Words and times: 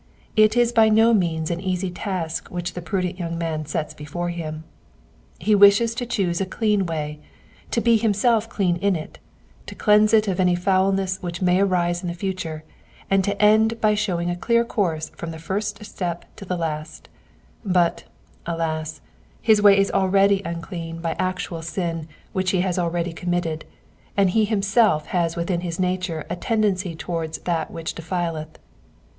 It 0.35 0.57
is 0.57 0.71
by 0.71 0.89
no 0.89 1.13
means 1.13 1.51
an 1.51 1.59
easy 1.61 1.91
task 1.91 2.47
which 2.47 2.73
the 2.73 2.81
prudent 2.81 3.19
young 3.19 3.37
man 3.37 3.67
sets 3.67 3.93
before 3.93 4.29
him. 4.29 4.63
He 5.37 5.53
wishes 5.53 5.93
to 5.93 6.07
choose 6.07 6.41
a 6.41 6.45
clean 6.47 6.87
way, 6.87 7.19
to 7.69 7.81
be 7.81 7.97
himself 7.97 8.49
clean 8.49 8.77
in 8.77 8.95
it, 8.95 9.19
to 9.67 9.75
cleanse 9.75 10.11
it 10.11 10.27
of 10.27 10.39
any 10.39 10.55
foulness 10.55 11.21
which 11.21 11.39
may 11.43 11.59
arise 11.61 12.01
in 12.01 12.07
the 12.07 12.15
future, 12.15 12.63
and 13.11 13.23
to 13.23 13.39
end 13.39 13.79
by 13.79 13.93
showing 13.93 14.31
a 14.31 14.35
clear 14.35 14.65
course 14.65 15.09
from 15.09 15.29
the 15.29 15.37
first 15.37 15.85
step 15.85 16.25
to 16.35 16.45
the 16.45 16.57
last; 16.57 17.07
but, 17.63 18.05
alas, 18.47 19.01
his 19.39 19.61
way 19.61 19.77
is 19.77 19.91
already 19.91 20.41
unclean 20.43 20.99
by 20.99 21.15
actual 21.19 21.61
sin 21.61 22.07
which 22.33 22.49
he 22.49 22.61
has 22.61 22.79
already 22.79 23.13
committed, 23.13 23.65
and 24.17 24.31
he 24.31 24.45
himself 24.45 25.05
has 25.13 25.35
within 25.35 25.61
his 25.61 25.79
nature 25.79 26.25
a 26.27 26.35
tendency 26.35 26.95
towards 26.95 27.37
that 27.41 27.69
which 27.69 27.93
defileth. 27.93 28.57